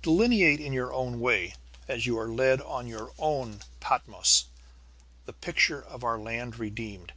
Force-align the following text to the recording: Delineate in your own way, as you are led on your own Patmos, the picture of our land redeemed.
Delineate 0.00 0.60
in 0.60 0.72
your 0.72 0.92
own 0.94 1.18
way, 1.18 1.56
as 1.88 2.06
you 2.06 2.16
are 2.16 2.28
led 2.28 2.60
on 2.60 2.86
your 2.86 3.10
own 3.18 3.62
Patmos, 3.80 4.44
the 5.24 5.32
picture 5.32 5.82
of 5.82 6.04
our 6.04 6.20
land 6.20 6.56
redeemed. 6.60 7.12